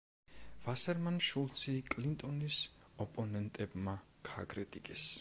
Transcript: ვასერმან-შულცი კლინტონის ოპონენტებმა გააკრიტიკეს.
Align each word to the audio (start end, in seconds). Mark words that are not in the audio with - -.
ვასერმან-შულცი 0.67 1.75
კლინტონის 1.93 2.59
ოპონენტებმა 3.07 3.99
გააკრიტიკეს. 4.33 5.09